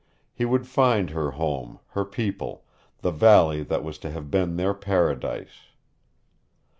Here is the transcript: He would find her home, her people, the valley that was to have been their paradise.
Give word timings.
He 0.33 0.45
would 0.45 0.65
find 0.65 1.11
her 1.11 1.29
home, 1.29 1.77
her 1.89 2.05
people, 2.05 2.63
the 3.01 3.11
valley 3.11 3.61
that 3.61 3.83
was 3.83 3.99
to 3.99 4.09
have 4.09 4.31
been 4.31 4.55
their 4.55 4.73
paradise. 4.73 5.67